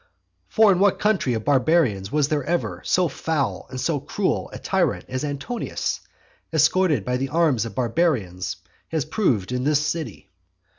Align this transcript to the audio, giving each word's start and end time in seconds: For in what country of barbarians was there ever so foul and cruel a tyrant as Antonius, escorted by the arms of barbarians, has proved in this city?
For 0.47 0.71
in 0.71 0.79
what 0.79 0.97
country 0.97 1.35
of 1.35 1.45
barbarians 1.45 2.11
was 2.11 2.27
there 2.27 2.43
ever 2.45 2.81
so 2.83 3.07
foul 3.07 3.67
and 3.69 4.07
cruel 4.07 4.49
a 4.51 4.57
tyrant 4.57 5.05
as 5.07 5.23
Antonius, 5.23 5.99
escorted 6.51 7.05
by 7.05 7.17
the 7.17 7.29
arms 7.29 7.65
of 7.65 7.75
barbarians, 7.75 8.55
has 8.87 9.05
proved 9.05 9.51
in 9.51 9.63
this 9.63 9.85
city? 9.85 10.31